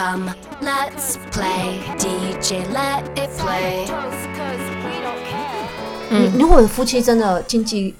[0.00, 3.86] Come, let's play DJ, let it play。
[6.08, 7.94] 你如果夫妻真的经济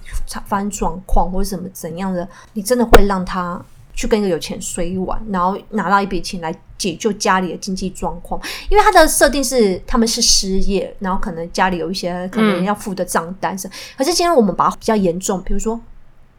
[0.46, 8.40] 发生状况或者什么怎样的，你真的会让他去跟一个有钱睡一晚，然后拿到一笔钱来解救家里的经济状况？
[8.70, 13.68] 因为他的设定是他们是失业，然后可能家里有一些可能要付的账单是。
[13.98, 15.78] 可是今天我们把它比较严重，比如说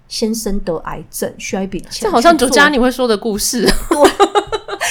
[0.07, 3.71] 先生得癌症需要一笔钱，这好像酒家你会说的故事。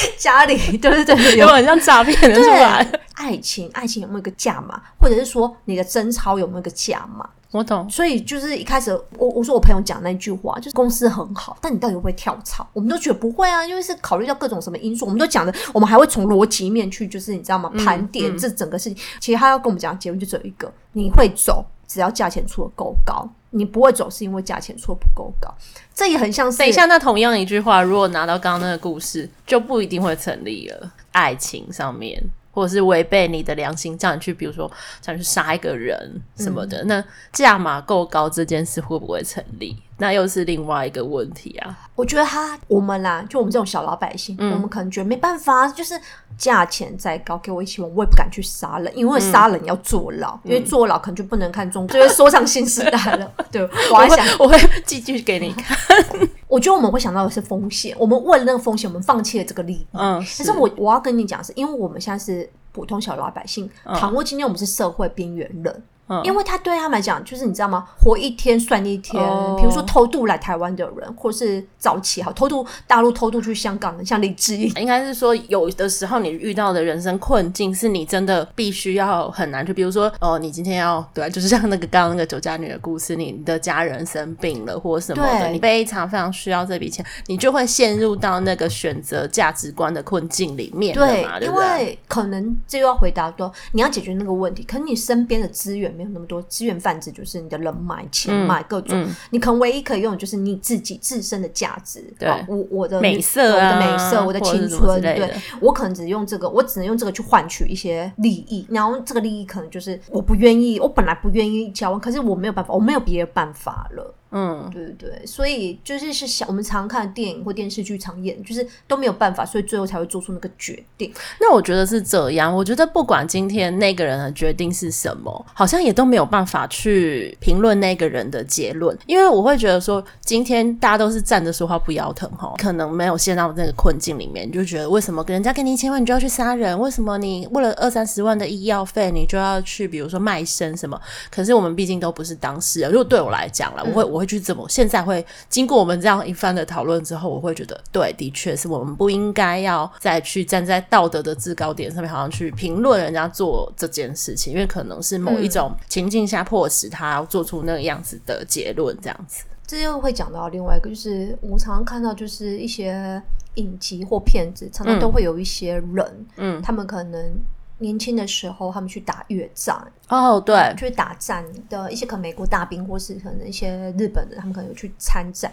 [0.18, 2.86] 家里对对对， 有很像诈骗的出来。
[3.14, 4.80] 爱情，爱情有没有一个价码？
[4.98, 7.28] 或者是说你的争吵有没有一个价码？
[7.50, 7.88] 我懂。
[7.90, 12.66] 所以就是一开始，我我说我朋友讲那句话，就是公司很好，但你到底会不会跳槽？
[12.72, 15.04] 我们都觉得不会啊，因为是考虑到各种什么因素。
[15.04, 17.70] 我们都讲的，我们还会从逻辑面去，就是你知道吗？
[17.84, 18.96] 盘点这整个事情。
[19.20, 25.52] 其实他要跟我们讲结论就只有一个：你会走，只要价钱出的够高；你不会走，是因为价钱出得不够高。
[25.92, 26.58] 这也很像是。
[26.58, 30.92] 等一下，那同样一句话，如果拿到刚刚那个故事，就不一定会成立了。
[31.10, 32.22] 爱情上面。
[32.52, 34.68] 或者是违背你的良心，叫你去，比如说
[35.00, 39.76] 想去杀一个人什么的，嗯、那价码够高，这件事会不会成立？
[40.00, 41.78] 那又是另外一个问题啊。
[41.94, 45.94] 我觉得他我们啦，就我们这种小老百姓，嗯、我们可能觉得没办法，就是
[46.38, 53.30] 价钱再高，给我一千万，我也不敢去杀人，因为杀人要坐牢，嗯、因为坐牢可能就不能看中国，就会说上新时代了。
[53.52, 53.62] 对，
[53.92, 55.76] 我还想我会继续给你看。
[56.48, 59.86] 我觉得我们会想到的是风险，我们为了那个风险，我们放弃了这个利益。
[59.92, 65.82] 嗯，是但是我我要跟你讲，是因为我们现在是普通小老百姓，倘若今天我们是社会边缘人。
[66.24, 67.86] 因为他对他们来讲，就是你知道吗？
[68.00, 69.22] 活一天算一天。
[69.22, 69.58] Oh.
[69.58, 79.64] 比如说偷渡来台湾的人，或是早起好偷渡大陆偷渡去香港的，像李志毅， 应该是说有的时候你遇到的人生困境，是你真的必须要很难。
[79.64, 90.94] 就比如说哦，你今天要对，就是像那个刚刚那个酒家女的故事，你的家人生病了或什么的，你非常非常需要这笔钱，你就会陷入到那个选择价值观的困境里面。
[90.94, 95.90] 对，对对因为可能这又要回答说，你要解决那个问题，可能你身边的资源。
[96.00, 102.02] 没有那么多资源贩子，就是你的人脉、钱脉各种，你可能唯一可以用的就是你自己自身的价值。
[102.18, 108.66] 对，我我的美色、啊、我的美色，我的青春，对，我可能只用这个，我只能用这个去换取一些利益。
[108.70, 114.14] 然后这个利益可能就是我不愿意，我本来不愿意交往，可是我没有办法，我没有别的办法了。
[114.32, 121.12] 嗯，对对对，所以就是是想我们常看电影或电视剧常演，就是都没有办法，所以最后才会做出那个决定。
[121.40, 136.78] 那我觉得是这样，我觉得不管今天那个人的决定是什么，好像也都没有办法去评论那个人的结论，因为我会觉得说，今天大家都是站着说话不腰疼哈，可能没有陷到那个困境里面，就觉得为什么给人家给你一千万，你就要去杀人？
[136.78, 140.96] 为什么你为了二三十万的医药费，你就要去比如说卖身什么？
[141.32, 144.19] 可是我们毕竟都不是当事人，如果对我来讲了，我会我。
[144.20, 144.68] 会去怎么？
[144.68, 159.44] 现在会经过我们这样一番的讨论之后，我会觉得，对，的确是我们不应该要再去站在道德的制高点上面，好像去评论人家做这件事情，因为可能是某一种情境下迫使他做出那个样子的结论，这样子。
[159.66, 163.20] 这又会讲到另外一个，就是我常常看到，就是一些
[163.54, 167.32] 影集或片子，常常都会有一些人，嗯，他们可能。
[167.80, 169.76] 年轻的时候，他们去打越战
[170.08, 175.50] 哦，oh, 对，去打战的一些可能美国大兵，或是可能一些日本的，他们可能有去参战。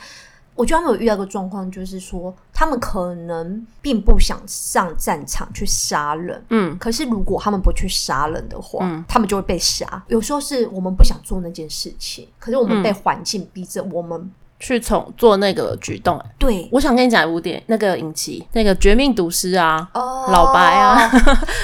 [0.55, 10.03] 我觉得他们有遇到一个状况，就是说他们可能并不想上战场去杀人，嗯，可是如果他们不去杀人的话，嗯，他们就会被杀。
[10.07, 14.31] 有时候是我们不想做那件事情，可是我们被环境逼着我们。
[14.59, 21.11] 去从做那个举动，对，我想跟你讲一部电那个影集，那个《绝命毒师》啊，哦，老白啊，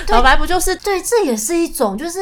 [0.09, 2.19] 老白不就是对，这也是一种，就是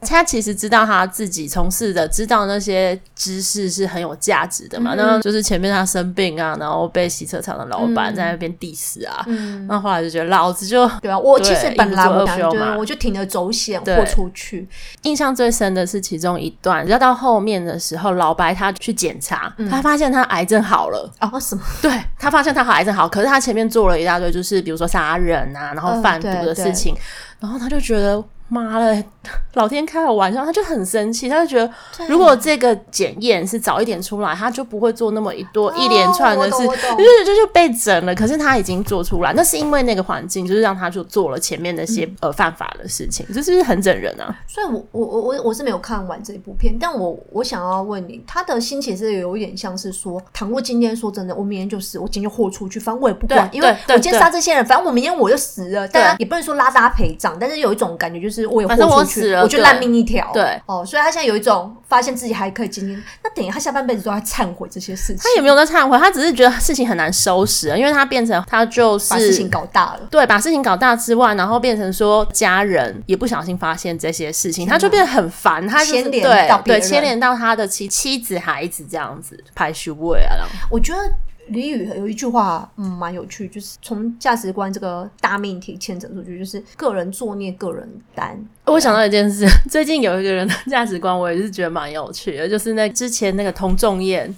[0.00, 4.94] 他其实知道他自己从事的，知道那些知识是很有价值的嘛。
[4.96, 9.22] 那就是前面他生病啊，然后被洗车场的老板在那边 diss 啊，
[9.68, 12.48] 那后来就觉得老子就对啊，我其实本来我就
[12.78, 14.66] 我就铤而走险豁出去。
[15.02, 20.05] 印象最深的是其中一段，要到后面的时候，老白他去检查，他发现。
[20.10, 21.40] 他癌症好了哦？
[21.40, 21.62] 什么？
[21.82, 26.96] 对，他发现他好癌症好，可是他前面做了一大堆，就是比如说杀人啊，然后贩毒的事情，
[27.40, 28.22] 然后他就觉得。
[28.48, 29.04] 妈的，
[29.54, 31.70] 老天开了玩笑，他就很生气，他就觉得
[32.08, 38.14] 如果这个检验是早一点出来，他就不会做那么一多一连串的事，就是就是被整了。
[38.14, 44.34] 可是他已经做出来，那是因为那个环境就是让他就做了前面那些呃犯法的事情，这是不是很整人啊？
[44.46, 55.88] 所以我我我我我是没有看完这部片，但我我想要问你，他的心情是有一点像是说，倘若今天说真的，我明天就死，我今天就豁出去，反正我也不管，因为我今天杀这些人，反正我明天我就死了。
[55.88, 58.35] 当然也不能说拉大家陪葬，但是有一种感觉就是。
[58.36, 60.30] 就是我也反正我豁出去死了我就烂命一条。
[60.34, 65.18] 对哦，所以他现在有一种发现自己还可以经历，那等于他下半辈子都在忏悔这些事情。
[65.22, 70.00] 他也没有在忏悔，他只是觉得事情很难收拾，因为他变成他就是把事情搞大了。
[70.10, 80.44] 对，把事情搞大之外，然后变成说家人也不小心发现这些事情，他就变得很烦，他就是牵连到别人对牵连到他的妻妻子孩子这样子排序位啊。
[80.70, 80.98] 我觉得
[81.48, 88.38] 李宇有一句话，嗯，蛮有趣，就是从价值观这个大命题牵扯出去，就是个人作孽，个人担。
[88.64, 94.34] 我想到一件事， 最近有一个人的价值观，我也是觉得蛮有趣的，就是那之前那个童仲彦。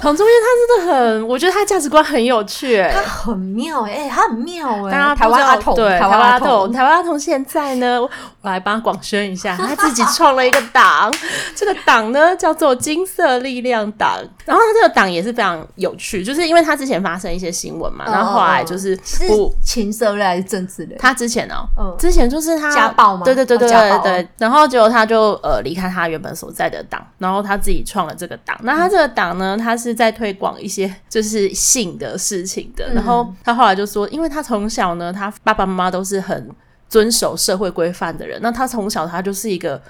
[0.00, 8.10] 童仲彦他真的很，我觉得他价值观很有趣，欸，他很妙哎，欸，他很妙哎，大家台湾阿童，对，台湾阿童，台湾阿童现在呢，我
[8.42, 11.12] 来帮他广宣一下，他自己创了一个党，
[11.54, 18.96] 这个党呢叫做金色力量党，然后他这个党也是非常有趣，就是因为他之前发生一些新闻嘛，然后后来就是
[19.26, 36.50] 不情色类还是政治类，他之前哦，嗯，之前就是他家暴嘛，对对对对对对，然后结果他就呃离开他原本所在的党，然后他自己创了这个党，那他这个党呢，他是在推广一些就是性的事情的，然后他后来就说，因为他从小呢，他爸爸妈妈都是很
[36.88, 39.82] 遵守社会规范的人，那他从小他就是一个。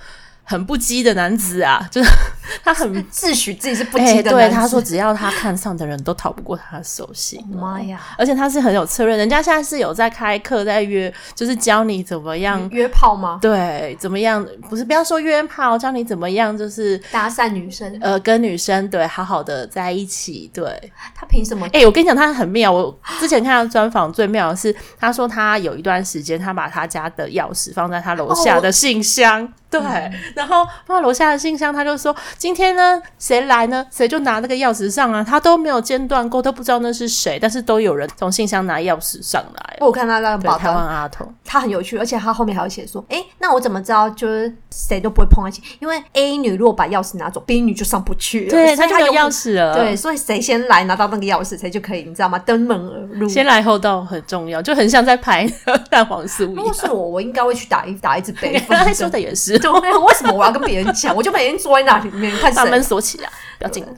[0.49, 2.11] 很不羁的男子啊， 就是
[2.65, 4.29] 他很自诩自己是不羁的男子。
[4.29, 7.45] 欸、对，他说只要他看上的人都逃不过他的手心。
[7.53, 8.01] 妈呀！
[8.17, 13.39] 而且他是很有策略，人家现在是有在开课，在约，就是教你怎么样约炮吗？
[13.43, 14.47] 对，怎么样？
[14.71, 17.99] 不是，不要说约炮，教你怎么样，就是搭讪女生。
[18.01, 20.49] 呃，跟女生对好好的在一起。
[20.55, 21.67] 对，他凭什么？
[21.67, 22.71] 哎、欸，我跟你讲，他很妙。
[22.71, 29.45] 我之前看他专访，最妙的是，他说他有一段时间，他把他家的钥匙放在他楼下的信箱。
[29.45, 33.85] 哦 对，嗯、然后放到楼下的信箱，他就说：“今天呢，谁来呢？
[33.91, 39.77] 谁就拿那个钥匙上啊。”他都没有间断过，都不知道那是谁，但是都有人从信箱拿钥匙上来。
[39.81, 45.63] 我看他那个报道，台湾阿童，他很有趣，而且他后面还有写说：“哎，那我怎么知道就是谁都不会碰在一起？
[45.81, 48.51] 因为 A 女如果把钥匙拿走，B 女就上不去了。
[48.51, 49.75] 对，他就有钥匙了。
[49.75, 52.39] 对，所以谁先来拿到那个钥匙，谁就可以，你知道吗？
[52.39, 55.47] 登门而入，先来后到很重要，就很像在拍
[55.91, 56.55] 蛋黄酥一样。
[56.55, 58.63] 如果是我，我应该会去打一打一支 杯。
[58.69, 60.33] 他说的也是， 对，为什么？
[60.33, 63.93] 我要跟别人讲，我就每天坐在那里面看，把门锁起来，不要进来。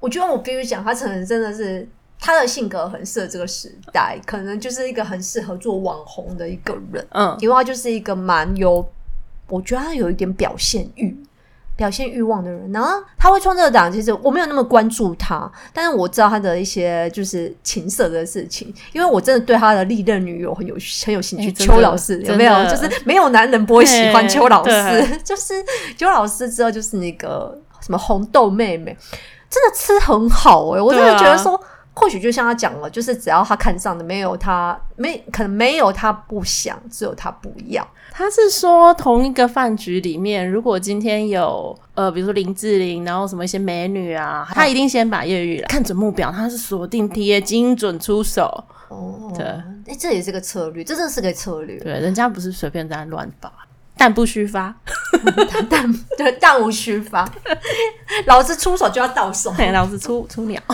[0.00, 1.88] 我觉得我必须讲，他可能真的是
[2.20, 7.06] 他的性格很适合这个时代，可能就是一个很适合做网红的一个人。
[7.10, 8.86] 嗯，因为他就是一个蛮有，
[9.48, 11.16] 我觉得他有一点表现欲。
[11.76, 21.52] 表现欲望的人，然后他会创这个党，其实我没有那么关注他，但是我知道他的一些就是情色的事情，因为我真的对他的历任女友很有很有兴趣。
[21.52, 22.64] 邱、欸、老师有没有？
[22.70, 25.54] 就是没有男人不会喜欢邱老师，欸、就 是
[25.96, 28.96] 邱老师之后就是那个什么红豆妹妹，
[29.50, 31.60] 真的吃很好哎、欸，我真的觉得说。
[31.94, 37.86] 或许就像他讲了，就是只要他看上的，没有他没可能没有他不想，只有他不要。
[38.10, 48.64] 他是说同一个饭局里面，如果今天有呃，比如说林志玲，然后什么一些美女啊，他一定先把叶玉兰看准目标，他是锁定贴，精准出手。
[48.88, 51.78] 哦，对，哎、欸，这也是个策略，这真的是个策略。
[51.78, 53.52] 对，人家不是随便在乱发，
[53.96, 54.72] 弹不虚发，
[55.68, 57.28] 弹对弹无虚发，
[58.26, 60.60] 老子出手就要到手， 老子出出鸟。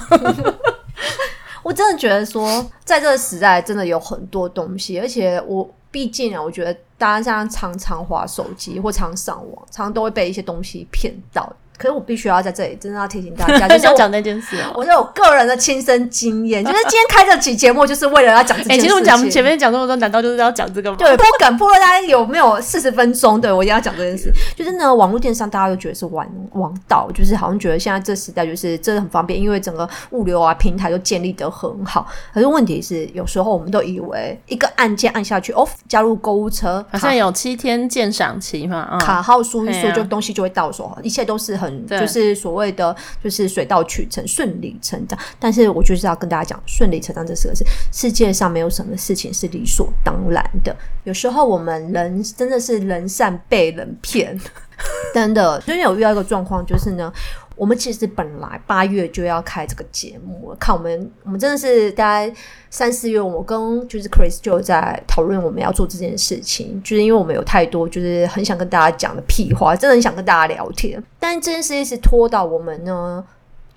[1.62, 11.52] 我真的觉得说，在这个时代，真的有很多东西，而且我毕竟啊，我觉得大家像常常划手机或常上网，常常都会被一些东西骗到。
[11.80, 14.70] 可是我必须要在这里真的要提醒大家， 就是要讲那件事啊。
[14.74, 18.80] 我有个人的亲身经验，就是今天开这期节目，就是为了要讲这件事情。
[18.80, 20.96] 欸、其实我讲前面讲这么多，难道就是要讲这个吗？
[20.98, 23.40] 对，不敢不知道大家有没有四十分钟？
[23.40, 24.30] 对，我一定要讲这件事。
[24.54, 32.06] 就是呢，网络电商大家都觉得是王王道，就是好像觉得现在这时代就是真的很方便，因为整个物流啊平台都建立得很好。
[32.34, 42.30] 可是问题是，有时候我们都以为一个按键按下去，哦，加入购物车，好像有七天鉴赏期嘛，嗯、卡号输一输就东西就会到手，一切都是很就是。
[42.40, 50.74] 所谓的就是水到渠成、顺理成章，但是我就是要跟大家讲，顺理成章这四个字，世界上没有什么事情是理所当然的。
[51.04, 54.40] 有时候我们人真的是人善被人骗，
[55.12, 55.60] 真的。
[55.60, 57.12] 最近有遇到一个状况，就是呢。
[57.60, 62.34] 我们其实本来八月就要开这个节目，看我们，我们真的是大概
[62.70, 73.22] 三四月，我跟就是 Chris 就在讨论我们要做这件事情，就是因为我们有太多就是很想跟大家讲的屁话，真的很想跟大家聊天，但这件事情是拖到我们呢。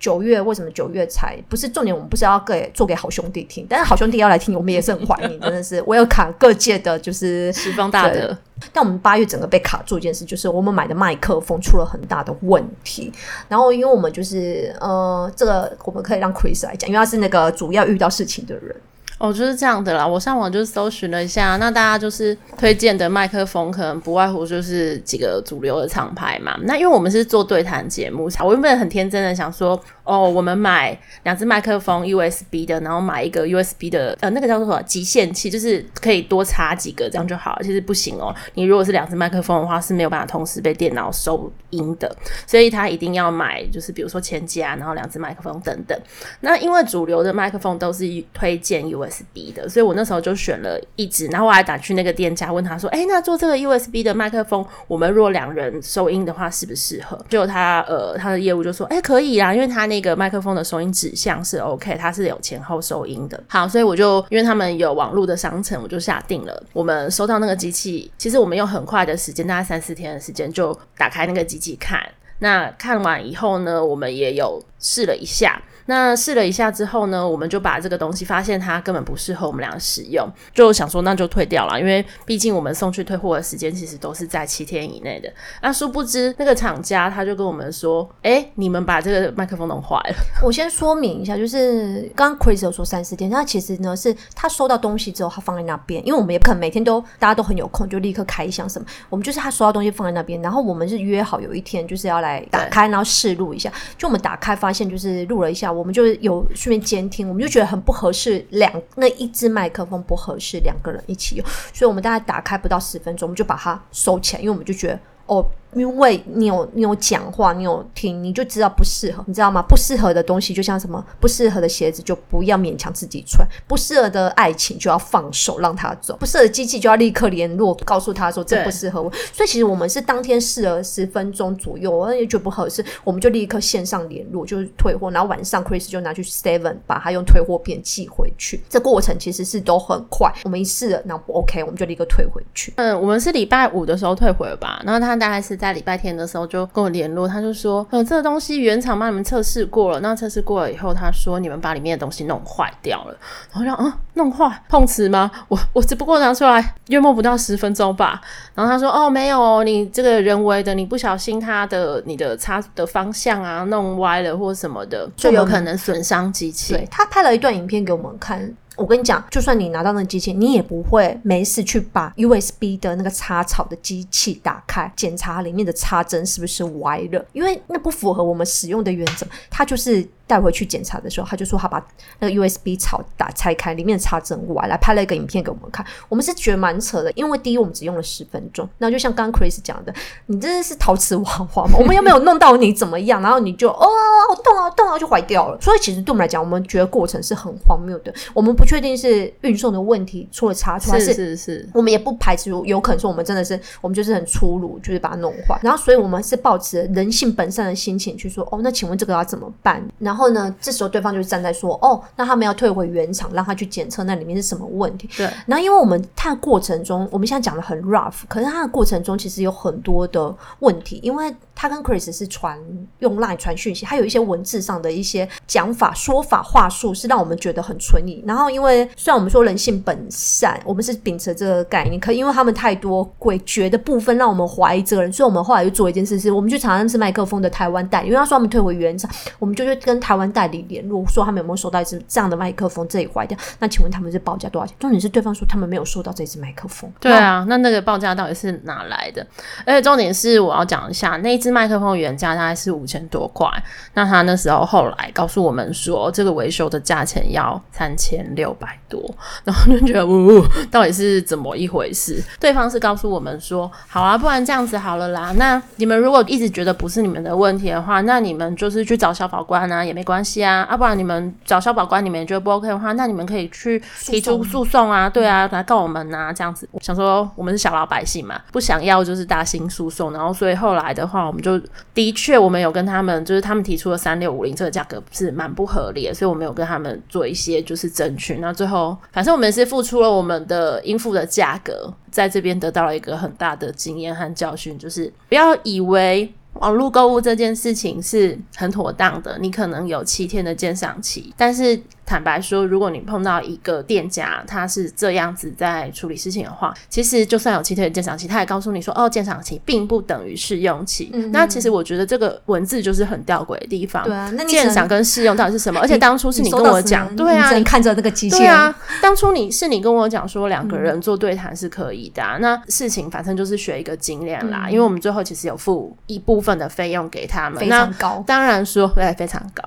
[0.03, 1.95] 九月为什么九月才不是重点？
[1.95, 8.38] 我们不是要给做给好兄弟听，但是好兄弟要来听，我们也是很怀念，真的是我有卡各界的，就是十方大的。
[8.74, 13.10] 但我们八月整个被卡住一件事，就是我们买的麦克风出了很大的问题。
[13.48, 18.75] 然后因为我们就是呃，这个我们可以让 Chris 来讲，因为他是那个主要遇到事情的人。
[19.23, 20.05] 哦，就是这样的啦。
[20.05, 26.59] 我上网就搜寻了一下，那大家就是推荐的麦克风，可能不外乎就是几个主流的厂牌嘛。
[26.63, 37.57] 那因为我们是做对谈节目，我原本很天真的想说，哦，我们买两只麦克风 USB 的，然后买一个 USB 的，呃，那个叫做什么集线器，就是可以多插几个，这样就好。
[37.62, 42.13] 其实不行哦，你如果是两只麦克风的话，是没有办法同时被电脑收音的，
[42.45, 45.98] 所以他一定要买，就是比如说前机啊，然后两只麦克风等等。
[46.41, 66.63] 那因为主流的麦克风都是推荐 USB 的，所以我那时候就选了一支，然后我还打去那个店家问他说：“哎，那做这个 USB 的麦克风，我们若两人收音的话，适不适合？”就他呃，他的业务就说：“哎，可以啦，因为他那个麦克风的收音指向是 OK，它是有前后收音的。”好，所以我就因为他们有网络的商城，我就下定了。
[66.73, 72.01] 我们收到那个机器，其实我们用很快的时间，大概三四天的时间就打开那个机器看。
[72.39, 75.62] 那看完以后呢，我们也有试了一下。
[75.85, 85.31] 那试了一下之后呢，我们就把这个东西发现它根本不适合我们俩使用，就想说那就退掉了，因为毕竟我们送去退货的时间其实都是在七天以内的。
[85.61, 103.71] 那殊不知那个厂家他就跟我们说：“哎、欸，你们把这个麦克风弄坏了。”我先说明一下，就是刚刚 Chris 有说三四天，那其实呢是他收到东西之后他放在那边，因为我们也不可能每天都大家都很有空就立刻开箱什么，我们就是他收到东西放在那边，然后我们是约好有一天就是要来打开，然后试录一下。
[103.97, 106.43] 就我们打开发现就是录了一下，我们就有。
[106.55, 115.43] 顺便监听，我们就觉得很不合适，两那一支麦克风不合适两个人一起用，所以我们大概打开不到十分钟，我们就把它收起来，因为我们就觉得哦。
[115.75, 119.61] 因为你有你有讲话，你有听，你就知道不适合，你知道吗？
[119.61, 121.03] 不适合的东西就像什么？
[121.19, 129.11] 不适合的鞋子就不要勉强自己穿，不适合的爱情就要放手让他走，不适合的机器就要立刻联络，告诉他说这不适合我。
[129.31, 135.09] 所以其实我们是当天试了十分钟左右，我也觉得不合适，我们就立刻线上联络，就是退货。
[135.11, 138.61] 然后晚上 Chris 就拿去 Seven 把他用退货片寄回去。
[138.69, 142.73] 这过程其实是都很快，我们一试了，然后不 OK，我们就立刻退回去。
[142.77, 144.81] 嗯，我们是礼拜五的时候退回了吧？
[144.85, 153.15] 然后他大概是在礼拜天的时候就跟我联络，他就说：“嗯，这个东西原厂帮你们测试过了，那测试过了以后，他说你们把里面的东西弄坏掉了。”
[153.50, 155.32] 然后让啊，弄坏碰瓷吗？
[155.48, 158.20] 我我只不过拿出来约莫不到十分钟吧。
[158.53, 168.53] 然后他说：“哦，没有，你这个人为的，你不小心它的你的插的方向啊弄歪了或什么的，就有可能损伤机器。”对，他拍了一段影片给我们看。
[168.75, 179.25] 我跟你讲，就算你拿到那个机器，你也不会没事去把 USB 的那个插槽的机器打开，检查里面的插针是不是歪了，因为那不符合我们使用的原则。
[179.49, 180.07] 它就是。
[180.25, 181.85] 带回去检查的时候，他就说他把
[182.19, 185.85] 那个 USB 槽打拆开，里面的插针歪，来拍了一个影片给我们看。
[186.09, 189.93] 我们是觉得蛮扯的，因为第一我们只用了十分钟，那就像刚刚 Chris 讲的，
[190.27, 191.73] 你真的是陶瓷娃娃吗？
[191.79, 193.87] 我们又没有弄到你怎么样，然后你就哦，
[194.29, 195.59] 好痛啊，痛啊，就坏掉了。
[195.59, 198.13] 所以其实对我们来讲，我们觉得过程是很荒谬的。
[198.33, 205.59] 我们不确定是运送的问题出了差错，还是是是，我们也不排除有可能说我们真的是我们就是很粗鲁，就是把它弄坏。
[205.61, 209.83] 然后所以我们是抱持人性本善的心情去说，哦，那请问这个要怎么办？
[209.99, 210.93] 然后呢，这时候。
[210.93, 215.10] 对方就是站在说，哦，那他们要退回原厂，让他去检测那里面是什么问题。
[215.17, 215.27] 对。
[215.48, 222.60] 然后，因为我们看过程中，我们现在讲的很 rough，可是他的过程中其实有很多的问题，因为他跟 Chris 是传
[223.00, 228.24] 用 Line 传讯息，他有一些文字上的一些讲法、说法、话术，是让我们觉得很存疑。
[228.27, 240.83] 然后，因为虽然我们说人性本善，我们是秉持这个概念，可因为他们太多诡谲的部分，让我们怀疑这个人，所以我们后来就做一件事，是我们去查那支麦克风的台湾代理，因为他说他们退回原厂，我们就去跟台湾代理联。
[240.83, 244.75] 络说他们有没有收到一支这样的麦克风，这里坏掉，那请问他们是报价多少钱？
[244.77, 246.91] 重点是对方说他们没有收到这支麦克风。
[247.00, 249.25] 对啊，那那个报价到底是哪来的？
[249.65, 253.48] 而且重点是我要讲一下，那一支麦克风原价大概是五千多块，
[253.93, 259.01] 那他那时候后来告诉我们说，这个维修的价钱要三千六百多，
[259.45, 262.22] 然后就觉得呜呜，到底是怎么一回事？
[262.41, 271.13] 对方是告诉我们说，好啊，不然这样子好了啦，那你们如果一直觉得不是你们的问题的话，那你们就是去找消保官啊，也没关系啊，啊，不然你们。
[271.45, 276.67] 找消保官，你们也觉得不 OK 的话，那你们可以去提出诉讼啊，对啊，来告我们啊，这样子。
[276.81, 281.62] 想说我们是小老百姓嘛，不想要就是大型诉讼，然后所以后来的话，我们就
[281.93, 288.38] 的确我们有跟他们，就是他们提出了三六五零这个价格是蛮不合理的，所以我们有跟他们做一些就是争取。
[288.38, 296.33] 那最后反正我们是付出了我们的应付的价格，在这边得到了一个很大的经验和教训，就是不要以为。
[296.55, 311.10] 网络购物这件事情是很妥当的，你可能有七天的鉴赏期，但是坦白说，如果你碰到一个店家，他是这样子在处理事情的话，其实就算有七天的鉴赏期，他也告诉你说，哦，鉴赏期并不等于试用期。
[311.13, 314.03] 嗯、那其实我觉得这个文字就是很吊诡的地方。
[314.03, 315.79] 对啊，那鉴赏跟试用到底是什么？
[315.81, 324.72] 而且当初是你跟我讲，对啊，你看着那个机器，对啊，当初你是你跟我讲说两个人做对谈是可以的、啊嗯，那事情反正就是学一个经验啦、嗯。
[324.72, 328.24] 因为我们最后其实有付一部分的费用给他们，非常高。
[328.27, 329.63] 当然说对，非常高，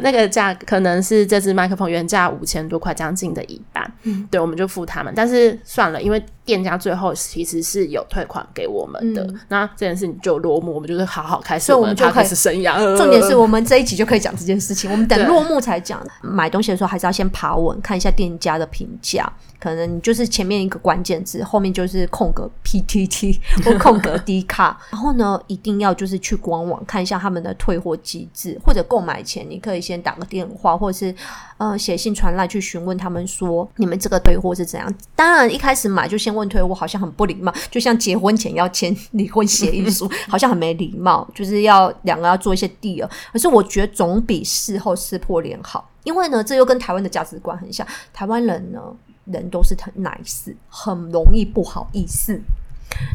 [0.00, 3.92] 那个价可能是这支麦克风原价五千多块，将近的一半。
[4.04, 6.24] 嗯，对，我们就付他们，但是算了，因为。
[6.46, 12.96] 店家最后其实是有退款给我们的，嗯、那这件事情就落幕，我们就是好好开始我们就开始生涯。
[12.96, 16.00] 重点是我们这一集就可以讲这件事情，我们等落幕才讲。
[16.22, 23.36] 买东西的时候还是要先爬稳，看一下店家的评价，可能你就是前面一个关键字，后面就是空格 PTT
[23.66, 31.12] 或空格 D 卡，然后呢，一定要就是去官网看一下他们的退货机制，或者购买前你可以先打个电话，或者是
[31.58, 34.94] 呃写信传来去询问他们说你们这个退货是怎样。
[35.16, 36.36] 当然一开始买就先。
[36.36, 41.26] 问退货好像很不礼貌，就像结婚前要签离婚协议书， 好像很没礼貌。
[41.34, 47.86] 就是要两个要做一些 deal，可是我觉得总比事后撕破脸好，因为呢，这又跟台湾的价值观很像。
[48.12, 48.82] 台湾人呢，
[49.26, 52.40] 人都是很 nice，很容易不好意思，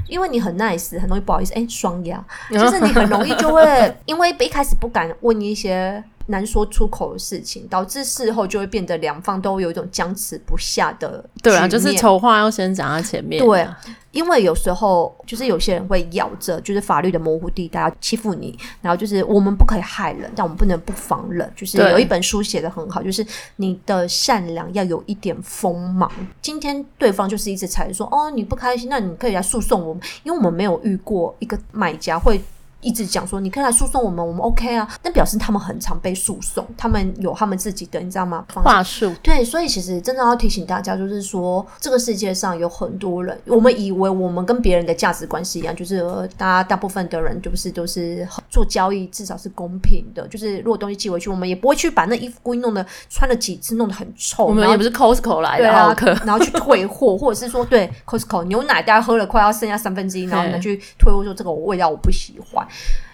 [0.07, 1.53] 因为你很 nice，很容易不好意思。
[1.53, 6.03] 哎，双压， 就是你很容易就会因为一开始不敢问一些。
[6.31, 11.23] 难说出口的事情，导致事后就会变得两方都有一种僵持不下的。
[11.43, 13.45] 对啊，就是丑话要先讲在前面。
[13.45, 13.67] 对，
[14.11, 21.47] 因为有时候就是有些人会咬着，就是法律的模糊地带要欺负你，然后就是我们不可以害人，但我们不能不防人。
[21.55, 23.25] 就是有一本书写的很好，就是
[23.57, 26.11] 你的善良要有一点锋芒。
[26.41, 32.41] 今天对方就是一直踩着说哦，你不开心，那你可以来诉讼我们，因为我们没有遇过一个买家会。
[32.81, 34.87] 一直讲说，你可以来诉讼我们，我们 OK 啊。
[35.01, 38.45] 但表示他们很常被诉讼，他们有他们自己的，你知道吗？
[38.53, 39.13] 话术。
[39.21, 46.01] 对，所以其实真的要提醒大家，就是说，这个世界上有很多人，我们以为我们跟别人的价值观是一样，就是
[46.37, 50.27] 大家大部分的人就是都是做交易，至少是公平的。
[50.27, 54.45] 就是如果东西寄回去，我们也不会去把那衣服故意弄得穿了几次弄得很臭。
[54.45, 55.63] 我们也不是 Costco 来的，
[55.95, 62.65] 对啊，然后去退货，或者是说，对 Costco 牛奶大家喝了快要剩下三分之一，然后拿去退货说这个我味道我不喜欢。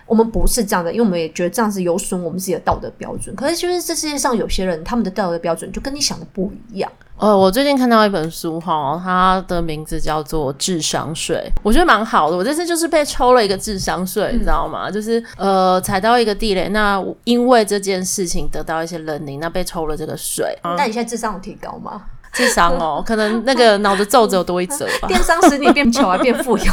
[0.06, 3.36] 我们不是这样的，因为我们也觉得这样子有损我们自己的道德标准。
[3.36, 6.90] 可是，就是这世界上有些人，他们的道德标准就跟你想的不一样。
[7.18, 12.38] 呃，我最近看到一本书哈，它的名字叫做《智商税》，我觉得蛮好的。
[12.38, 14.90] 我这次就是被抽了一个智商税，你知道吗？
[14.90, 20.58] 就是呃，踩到一个地雷，那因为这件事情得到一些 learning，那被抽了这个税。
[20.64, 22.03] 那你现在智商有提高吗？
[22.31, 25.08] 智商哦，可能那个 脑子皱褶多一折吧。
[25.08, 26.72] 电商使你变穷还变富有。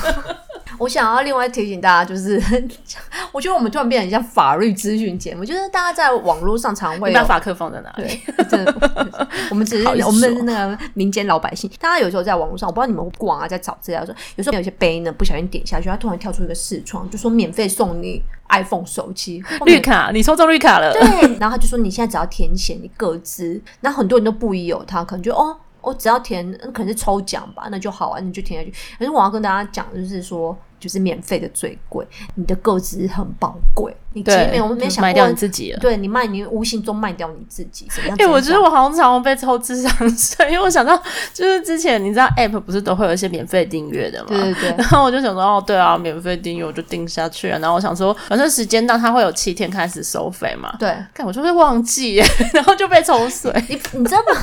[0.79, 2.43] 我想要另外提醒大家，就是
[3.33, 8.21] 我觉得我们突然变成一下法律咨询节目，就是大家在网络上常会把法克放在哪里？
[8.37, 11.71] 对，真的， 我们只是我们的那个民间老百姓。
[11.81, 20.93] 大家有时候在网络上，我不知道你们逛啊，在找资料说，有时候有些杯呢不小心点下去，它突然跳出一个视窗，就说免费送你 iPhone 手机 绿卡，你抽中绿卡了。
[20.93, 25.57] 对，然后他就说你现在只要填写你个资，那很多人都不疑有他，可能就哦。
[25.85, 28.75] 我只要填，那可能是抽奖吧，那就好啊，你就填下去。
[28.99, 33.95] 可是我要跟大家讲，就是说，就是免费的最贵，你的个资很宝贵。
[34.17, 38.17] 你前面我们没想过卖掉你自己了，对你卖，你无形中卖掉你自己，怎么样？
[38.21, 40.97] 哎、欸，我觉得我好像常常被抽智商税，因为我想到
[41.33, 44.75] 就是之前你知道 App 不是都会有一些免费订阅的嘛，对对对。
[44.79, 47.59] 然后我就想说，哦，对啊，免费订阅我就订下去了。
[47.59, 50.77] 然后我想说，反正时间到，它会有七天开始收费嘛。
[50.79, 52.23] 对，看我就会忘记，
[52.55, 53.53] 然后就被抽水。
[53.69, 54.41] 你你知道吗？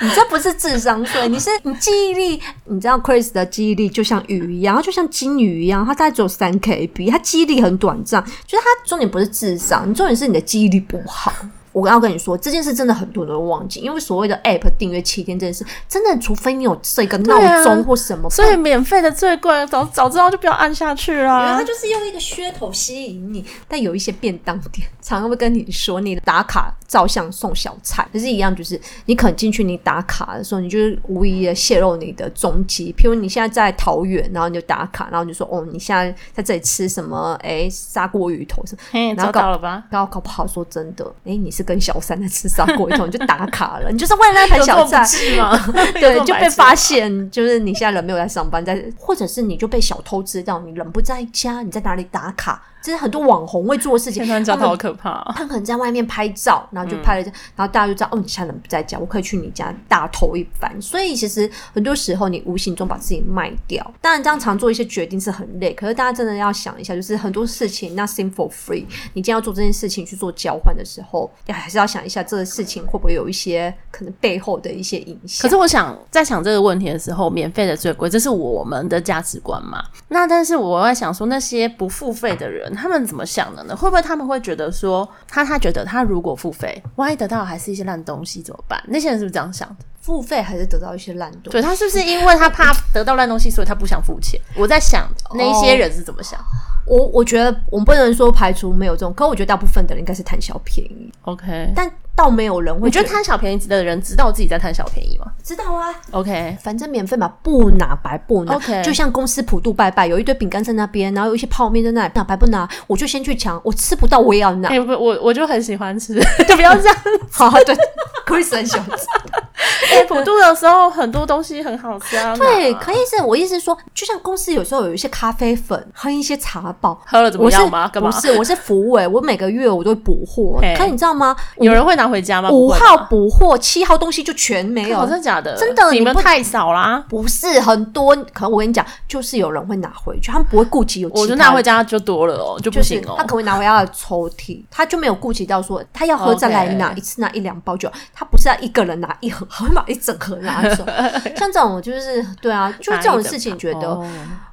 [0.00, 2.42] 你这不是智商税，你是你记忆力。
[2.66, 8.22] 你知道 Chris 的记忆力就像鱼一样，它就像金鱼一样，它大概只有三 KB，它记忆力很短暂。
[8.46, 11.32] 就是它重点不是智商，重点是你的记忆力不好。
[11.76, 21.50] 我刚要跟你说这件事，真的很多人都忘记，因为所谓的 App 订阅七天这件事，真的除非你有设一个闹钟或什么，所以免费的最贵，早早知道就不要按下去啦。
[21.50, 37.38] 因为它就是用一个噱头吸引你，但有一些便当店常常会跟你说，你打卡照相送小菜，可是一样，就是你可能进去你打卡的时候，你就是无意的泄露你的踪迹，譬如你现在在桃园，然后你就打卡，然后你就说哦，你现在在这里吃什么？
[37.42, 38.78] 哎，砂锅鱼头什么？
[38.90, 39.84] 嘿，找到了吧？
[39.90, 41.65] 然后搞不好说真的，哎，你是。
[41.66, 45.02] 跟小三在吃砂锅鱼头，你就打卡了，你就是为了那盘小菜
[45.36, 45.58] 吗？
[46.00, 52.62] 对，就被发现，就是你现在人没有在上班，在或者是你就被小偷知道你人不在家，你在哪里打卡。
[52.86, 54.24] 这是很多网红会做的事情。
[54.24, 55.34] 天哪，好可怕、啊！
[55.36, 60.70] 他可能在外面拍照，然后就拍了，嗯、然后大家就知道哦，你现在人不在家，我可以去你家大头一番。
[60.80, 63.84] 所以其实很多时候你无形中把自己卖掉。
[64.00, 68.84] 当然，这样常做一些决定是很累，可是大家真的要想一下，就是很多事情 nothing for free。
[69.14, 75.42] 你今天要做这件事情去做交换的时候，还是要想一下这个事情会不会有一些可能背后的一些影响。
[75.42, 79.82] 可是我想在想这个问题的时候，免费的最贵，这是我们的价值观嘛？
[80.08, 83.74] 那但是我在想说，那些不付费的人，他们怎么想的呢？
[83.74, 88.82] 会不会他们会觉得说，他他觉得他如果付费，万一得到还是一些烂东西怎么办？
[88.86, 89.76] 那些人是不是这样想的？
[90.06, 91.50] 付费还是得到一些烂东西？
[91.50, 94.40] 对，他是不是因为他怕得到烂东西，所以他不想付钱？
[94.54, 96.38] 我在想那一些人是怎么想。
[96.38, 96.46] Oh.
[96.86, 101.12] 我我觉得我们不能说排除没有这种，可我觉得大部分的人应该是贪小便宜。
[101.22, 102.86] OK，但倒没有人会。
[102.86, 105.26] 你觉得贪小便宜的人知道自己在贪小便宜吗？
[105.42, 105.92] 知道啊。
[106.12, 108.54] OK，反正免费嘛，不拿白不拿。
[108.54, 114.68] OK，就像公司普渡拜拜，有一堆饼干在那边，然后有一些泡面在那里，拿白不拿，我就先去抢，我吃不到我也要拿。
[114.68, 116.14] 哎、我我就很喜欢吃，
[116.46, 116.96] 就不要这样。
[117.32, 117.76] 好，对
[118.24, 119.06] ，Chris 很喜欢吃。
[120.04, 122.34] 普渡的时候很多东西很好吃啊。
[122.36, 127.88] 对，可以是，我意思是说，就像公司有时候有一些咖啡粉，喝一些茶包，喝了怎么样吗？
[127.88, 128.10] 干嘛？
[128.10, 130.60] 不是，我是服务哎，我每个月我都会补货。
[130.76, 131.36] 可你知道吗？
[131.58, 132.50] 有人会拿回家吗？
[132.50, 135.00] 五号补货，七号东西就全没有。
[135.06, 135.56] 真的假的？
[135.56, 137.04] 真的，你们太少啦。
[137.08, 141.10] 不是很多，可能我跟你讲，就是有人会拿回去，他们不会顾及有。
[141.14, 143.14] 我就拿回家就多了哦，就不行哦。
[143.16, 150.84] 他可能会拿回家的抽屉，他就没有顾及到说他要喝再来拿一次拿一两包酒，他不是要一个人拿一盒，还会把一整盒拿走。
[151.36, 154.00] 像这种就是对啊，就是这种事情，觉得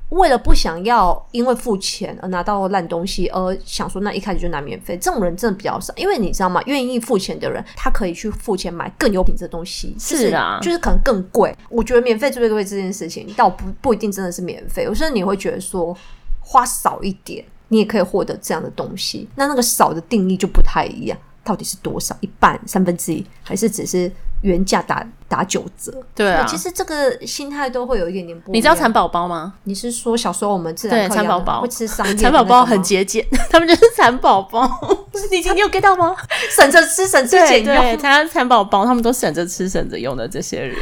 [0.10, 5.92] 为了不想要因为付钱而拿到烂东西，而想说那一开始就拿免费，这种人真的比较少。
[5.98, 6.62] 因为你知道吗？
[6.68, 11.56] 愿意付钱的人，他可以去付钱买更有品质的东西，是啊，就是可能更贵。
[11.68, 14.84] 我觉得免费最贵这件事情，倒不不一定真的是免费。
[14.84, 15.98] 有时候你会觉得说
[16.42, 19.28] 花少一点，你也可以获得这样的东西。
[19.34, 22.16] 那那个少的定义就不太一样，到底是多少？
[22.20, 24.12] 一半、三分之一，还是只是？
[24.44, 28.56] 原价打打九折，对啊，其实这个心态都会有一点点不一样。
[28.56, 29.54] 你知道蚕宝宝吗？
[29.64, 32.14] 你是说小时候我们自然蚕宝宝会吃桑叶？
[32.16, 34.70] 蚕宝宝很节俭， 他们就是蚕宝宝。
[35.32, 36.16] 你你有 get 到吗？
[36.56, 37.76] 省着吃，省着俭用。
[37.76, 40.78] 对，蚕蚕宝宝，他们都省着吃，省着用的这些人。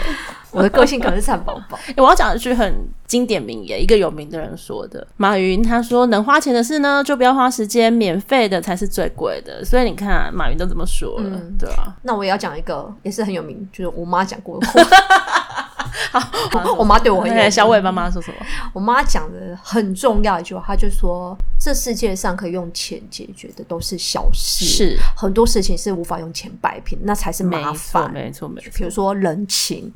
[0.53, 1.79] 我的个性可能是蚕宝宝。
[1.97, 5.05] 我要讲一句很经典名言，一个有名的人说的。
[5.17, 11.95] 马云他说：“能花钱的事呢，就不要花时间，免费的才是最贵的。”所以你看，马云都这么说了，嗯、对吧、啊？
[12.03, 14.81] 那我也要讲一个，也是很有名，就是我妈讲过的话。
[16.11, 16.21] 好，
[16.77, 17.51] 我妈对我很。
[17.51, 18.37] 小伟妈妈说什么？
[18.73, 28.11] 我妈讲的很重要一句话，她就说：“这世界上可以用钱解决的都是小事，是很多事情是无法用钱摆平，那才是麻烦。
[28.11, 28.69] 没错，没错。
[28.75, 29.91] 比如说人情。”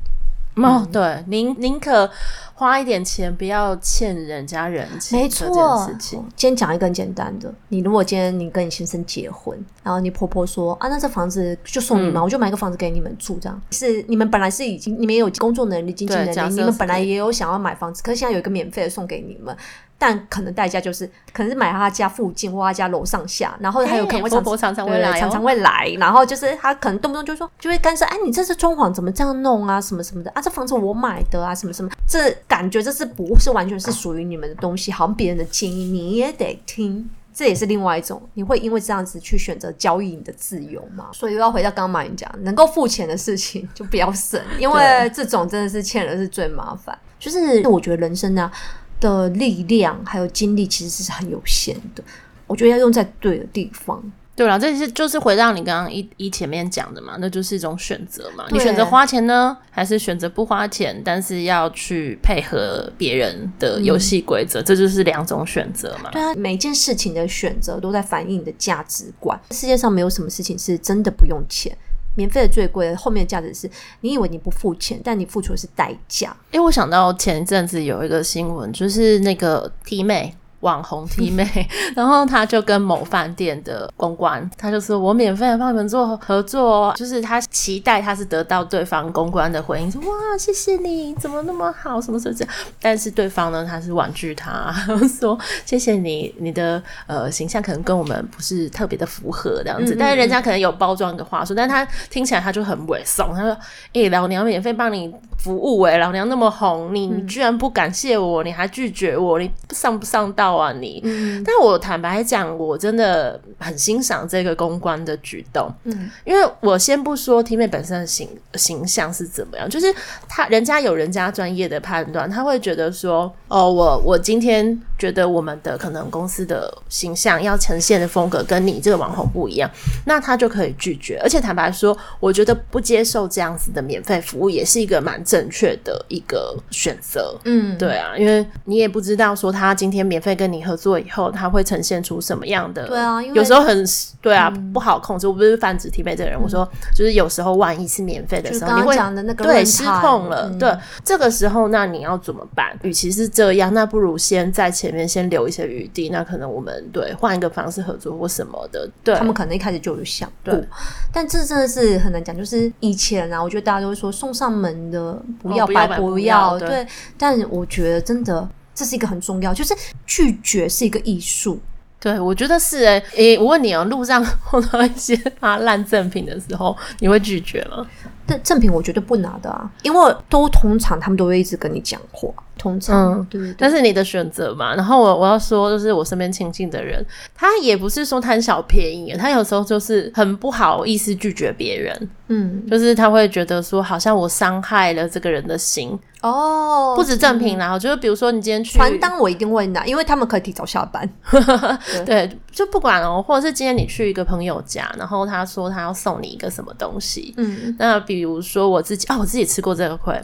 [0.56, 2.10] 哦，嗯、对，宁宁可
[2.54, 5.18] 花一点钱，不要欠人家人情。
[5.18, 13.60] 没错，今天讲一个很简单的，你如果今天你跟你先生结婚，然后你婆婆说啊，那这房子就送你嘛，嗯、我就买个房子给你们住，这样。
[13.70, 19.54] 是你们本来是已经你们有工作能力、经济能力，你们本来也有想要买房子，可是现在有一个免费的送给你们。
[19.98, 34.92] 但可能代价就是，可能是买他家附近或他家楼上下，然后还有可能会常婆婆常常会来，常常会来，然后就是他可能动不动就说，就会干涉，哎，你这次装潢怎么这样弄啊，什么什么的啊，这房子我买的啊，什么什么，这感觉这是不是完全是属于你们的东西？
[34.92, 41.06] 好像别人的建议你也得听，这也是另外一种，你会因为这样子去选择交易你的自由吗？
[41.12, 46.98] 所以又要回到刚刚马云讲，能够付钱的事情就不要省，因为这种真的是欠人是最麻烦。
[47.18, 48.52] 就是我觉得人生呢、啊。
[49.00, 52.02] 的力量还有精力其实是很有限的，
[52.46, 54.02] 我觉得要用在对的地方。
[54.34, 58.44] 对了，这是就是回到你刚刚一一前面讲的嘛，那就是一种选择嘛。
[58.50, 66.10] 你选择花钱呢，还是选择不花钱，但是要去配合别人的游戏规则，嗯、这就是两种选择嘛。
[66.10, 69.40] 对啊，每件事情的选择都在反映你的价值观。
[69.52, 71.74] 世界上没有什么事情是真的不用钱。
[72.16, 76.36] 免费的最贵，后面的价值是你以为你不付钱，但你付出的是代价。
[76.50, 80.34] 因为我想到前一阵子有一个新闻，就是那个 T 妹。
[80.66, 81.46] 网红 T 妹，
[81.94, 92.54] 然后她就跟某饭店的公关，她就说：“我免费的帮你们做合作，就是她期待她是得到对方公关的回应，说哇，谢谢你，怎么那么好，什么什么这样。
[92.80, 94.74] 但是对方呢，他是婉拒他，
[95.20, 99.94] 说谢谢你，你的呃形象可能跟我们不是特别的符合这样子。
[99.94, 103.32] 嗯嗯嗯，但是人家可能有包装的话术，但是他听起来他就很猥琐。
[103.32, 103.52] 他说：
[103.92, 111.00] 哎、欸，老娘免费帮你服务、欸，哎，老娘那么红，你居然不感谢我，你还拒绝我，你上不上道？”你。
[111.04, 115.72] 嗯，但我坦白讲，我真的很欣赏这个公关的举动。
[115.84, 119.94] 嗯，因为我先不说 T 妹本身的形形象是怎么样，就是
[120.28, 129.70] 他人家有人家专业的判断，他会觉得说，哦，我我今天觉得我们的可能公司的形象要呈现的风格跟你这个网红不一样，
[130.06, 131.18] 那他就可以拒绝。
[131.22, 137.38] 而且坦白说，我觉得不接受这样子的免费服务也是一个蛮正确的一个选择。
[137.44, 142.86] 嗯，对啊，因为你也不知道说他今天免费跟你合作以后，他会呈现出什么样的。
[142.86, 143.84] 对啊，因为有时候很
[144.20, 145.26] 对啊，嗯、不好控制。
[145.26, 150.48] 我不是泛指 T 妹这个人，嗯、我说就是有时候万一是免费的时候，刚刚讲的那个你会对失控了。
[150.50, 152.76] 嗯、对，这个时候那你要怎么办？
[152.82, 156.08] 与其是这样，那不如先在前面先留一些余地。
[156.10, 158.88] 那可能我们对换一个方式合作或什么的。
[159.02, 160.68] 对，他们可能一开始就有想过，对
[161.12, 162.36] 但这真的是很难讲。
[162.36, 166.86] 就是以前啊，我觉得大家都会说送上门的不要白不要，对。
[167.18, 169.74] 但我觉得真的这是一个很重要，就是
[170.06, 171.58] 拒绝是一个艺术。
[171.98, 177.84] 对，我觉得是诶、诶、我问你哦，路上碰到一些发烂赠品的时候，你会拒绝吗？
[178.26, 183.54] 但赠品我绝对不拿的啊，因为都通常他们都会一直跟你讲话，通常，嗯，对。
[183.56, 201.08] 但是你的选择嘛，然后我我要说，就是我身边亲近的人，他也不是说贪小便宜，他有时候就是很不好意思拒绝别人，嗯，就是他会觉得说，好像我伤害了这个人的心哦，不止赠品，然后就是比如说你今天去传单，我一定会拿，因为他们可以提早下班，
[202.04, 208.16] 对，对，就不管哦，或者是今天你去一个朋友家，然后他说他要送你一个什么东西，嗯，那比。
[208.16, 210.18] 比如说我自己啊，我自己吃过这个亏。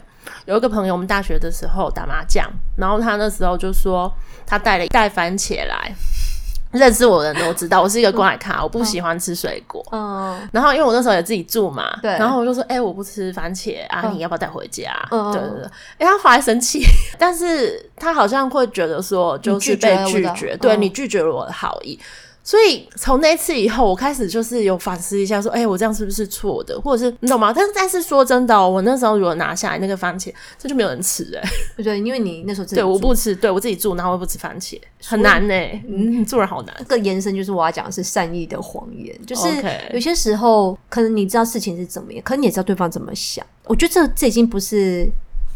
[0.45, 2.43] 有一个朋友，我们大学的时候打麻将，
[2.75, 4.11] 然后他那时候就说
[4.47, 5.93] 他带了一袋番茄来。
[6.73, 9.85] 认识我的人都知道， 我是一个怪咖，我不喜欢吃水果。
[9.91, 14.93] 嗯，然后因为我那时候也自己住嘛，对，然后我就说，哎，我不吃番茄啊，你要不要带回家？
[15.11, 15.65] 嗯，对对对。
[15.99, 16.83] 哎，他后来生气，
[17.17, 21.97] 但是他好像会觉得说，就是被拒绝，对，你拒绝了我的好意。
[22.43, 26.79] 所以从那次以后，我开始就是有反思一下，说：“哎、欸，我这样是不是错的？
[26.81, 30.29] 或者是你懂吗？”但是但是说真的、喔，我那时候如果拿下来那个番茄，
[30.59, 31.49] 这就没有人吃哎、欸。
[31.83, 35.81] 对，因为你那时候自己对我不吃，对我自己住，然后我不吃番茄，很难呢、欸。
[35.87, 36.75] 嗯，你做人好难。
[36.79, 39.47] 这个延伸就是我要讲的是善意的谎言，就是
[39.93, 43.45] 有些时候可能你知道事情是怎么样，可能你也知道对方怎么想。
[43.65, 45.09] 我觉得这这已经不是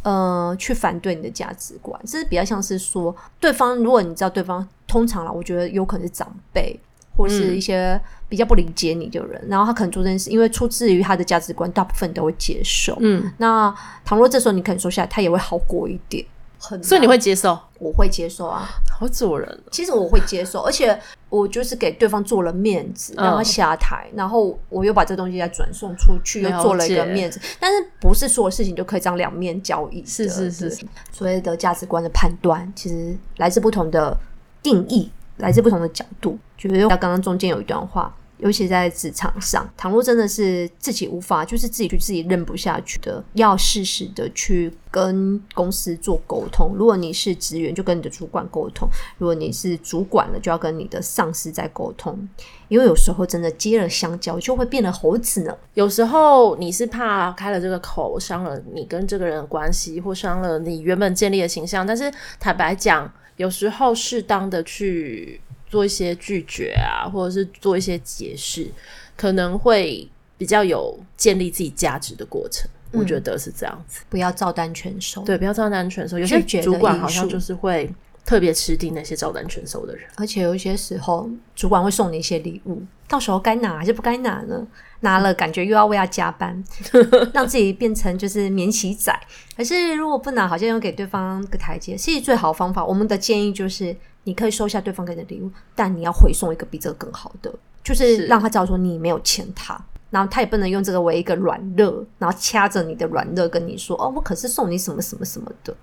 [0.10, 4.65] 呃去反对你的价值观，这是比较像是说对方，如果你知道对方。
[4.88, 6.74] 通常啦，我觉得有可能是长辈
[7.13, 12.96] 或是一些比较不理解你的人，嗯、然后他可能做这件事，因为出自于他的价值观，大部分都会接受。
[13.02, 16.26] 嗯，那倘若这时候你肯收下来，他也会好过一点。
[16.60, 17.58] 很，所以你会接受？
[17.80, 18.67] 我会接受啊，
[19.00, 19.63] 好做人。
[19.72, 27.39] 其实我会接受，而且我就是给对方做了面子，让他下台，嗯、然后我又把这东西再转送出去，又做了一个面子。
[27.60, 30.04] 但是不是所有事情就可以这样两面交易？
[30.06, 34.17] 是是是，是，所谓的价值观的判断，其实来自不同的。
[34.63, 46.73] 定义来自不同的角度，觉得刚刚中间有一段话，尤其在职场上，倘若真的是自己无法，就是自己去自己认不下去的，要适时的去跟公司做沟通。
[46.76, 52.28] 如果你是职员，就跟你的主管沟通；如果你是主管了，就要跟你的上司再沟通。
[52.67, 55.58] 因为有时候真的接了香蕉，就会变了猴子呢。
[55.73, 61.88] 有时候你是怕开了这个口，伤了你跟这个人的关系，或伤了你原本建立的形象。
[61.88, 68.69] 但是坦白讲，有时候适当的去做一些拒绝啊，或者是做一些解释，
[69.15, 72.69] 可能会比较有建立自己价值的过程。
[72.93, 75.21] 嗯、我觉得是这样子，不要照单全收。
[75.23, 76.17] 对，不要照单全收。
[76.17, 77.93] 有些主管好像就是会
[78.25, 84.65] 特别吃定那些照单全收的人，而且有一些时候，主管会送你一些礼物，到时候该拿还是不该拿呢？
[85.01, 86.63] 拿了感觉又要为他加班，
[87.32, 89.13] 让自己变成就是免洗仔。
[89.56, 91.95] 可是如果不拿，好像又给对方个台阶。
[91.95, 93.95] 其实最好的方法，我们的建议就是，
[94.27, 97.49] 你可以收下对方给的礼物，但你要回送一个比这个更好的，
[97.81, 105.73] 就是让他知道说你没有欠他，然后他也不能用这个为一个软肋，然后掐着你的软肋跟你说哦，我可是送你什么什么什么的。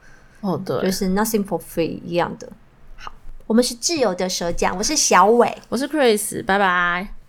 [0.42, 2.46] 哦，对，就是 nothing for free 一样的。
[2.96, 3.10] 好，
[3.46, 7.23] 我们是自由的舌讲，我是小伟，我是 Chris，拜拜。